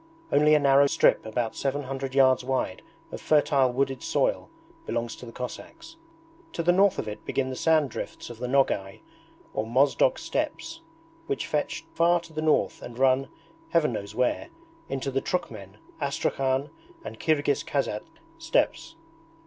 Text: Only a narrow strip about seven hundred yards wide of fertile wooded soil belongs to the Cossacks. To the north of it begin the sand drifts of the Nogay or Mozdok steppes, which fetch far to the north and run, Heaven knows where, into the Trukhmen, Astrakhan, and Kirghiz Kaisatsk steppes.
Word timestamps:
Only 0.31 0.55
a 0.55 0.59
narrow 0.59 0.87
strip 0.87 1.23
about 1.27 1.55
seven 1.55 1.83
hundred 1.83 2.15
yards 2.15 2.43
wide 2.43 2.81
of 3.11 3.21
fertile 3.21 3.71
wooded 3.71 4.01
soil 4.01 4.49
belongs 4.87 5.15
to 5.17 5.27
the 5.27 5.31
Cossacks. 5.31 5.95
To 6.53 6.63
the 6.63 6.71
north 6.71 6.97
of 6.97 7.07
it 7.07 7.23
begin 7.23 7.51
the 7.51 7.55
sand 7.55 7.91
drifts 7.91 8.31
of 8.31 8.39
the 8.39 8.47
Nogay 8.47 9.01
or 9.53 9.67
Mozdok 9.67 10.17
steppes, 10.17 10.81
which 11.27 11.45
fetch 11.45 11.85
far 11.93 12.19
to 12.21 12.33
the 12.33 12.41
north 12.41 12.81
and 12.81 12.97
run, 12.97 13.27
Heaven 13.69 13.93
knows 13.93 14.15
where, 14.15 14.49
into 14.89 15.11
the 15.11 15.21
Trukhmen, 15.21 15.77
Astrakhan, 16.01 16.71
and 17.05 17.19
Kirghiz 17.19 17.63
Kaisatsk 17.63 18.09
steppes. 18.39 18.95